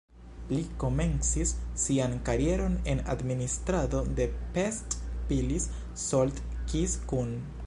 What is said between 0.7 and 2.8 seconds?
komencis sian karieron